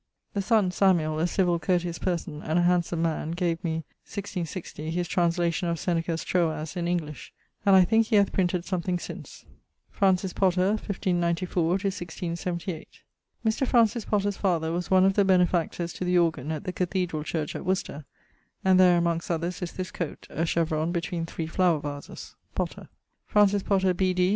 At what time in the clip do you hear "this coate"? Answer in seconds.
19.73-20.25